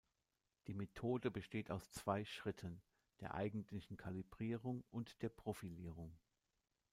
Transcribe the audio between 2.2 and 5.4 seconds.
Schritten: der eigentlichen Kalibrierung und der